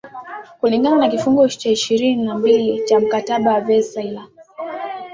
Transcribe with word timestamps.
kulingana 0.59 0.97
na 0.97 1.07
kifungo 1.11 1.47
cha 1.49 1.69
ishirini 1.69 2.23
na 2.23 2.35
mbili 2.37 2.85
cha 2.85 2.99
mkataba 2.99 3.53
wa 3.53 3.61
Versailles 3.61 4.23